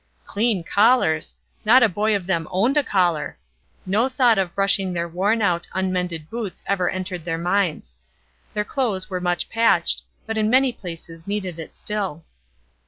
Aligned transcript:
Clean 0.25 0.63
collars! 0.63 1.35
Not 1.63 1.83
a 1.83 1.87
boy 1.87 2.15
of 2.15 2.25
them 2.25 2.47
owned 2.49 2.75
a 2.75 2.81
collar. 2.83 3.37
No 3.85 4.09
thought 4.09 4.39
of 4.39 4.55
brushing 4.55 4.93
their 4.93 5.07
worn 5.07 5.43
out, 5.43 5.67
unmended 5.73 6.27
boots 6.27 6.63
ever 6.65 6.89
entered 6.89 7.23
their 7.23 7.37
minds. 7.37 7.93
Their 8.55 8.65
clothes 8.65 9.11
were 9.11 9.21
much 9.21 9.47
patched, 9.47 10.01
but 10.25 10.39
in 10.39 10.49
many 10.49 10.73
places 10.73 11.27
needed 11.27 11.59
it 11.59 11.75
still. 11.75 12.25